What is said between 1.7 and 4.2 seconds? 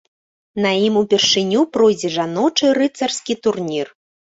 пройдзе жаночы рыцарскі турнір.